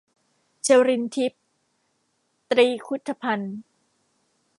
[0.67, 1.43] ชรินทร์ทิพย์
[2.51, 3.57] ตรีครุธพันธุ์